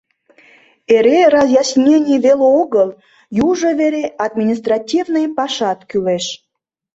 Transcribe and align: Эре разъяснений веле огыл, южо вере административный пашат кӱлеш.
Эре 0.95 1.19
разъяснений 1.37 2.19
веле 2.25 2.45
огыл, 2.61 2.89
южо 3.47 3.71
вере 3.79 4.05
административный 4.25 5.27
пашат 5.37 5.79
кӱлеш. 5.89 6.25